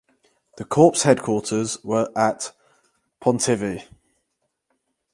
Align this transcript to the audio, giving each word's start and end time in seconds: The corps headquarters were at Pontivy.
The 0.57 0.65
corps 0.65 1.03
headquarters 1.03 1.77
were 1.83 2.09
at 2.15 2.53
Pontivy. 3.21 3.83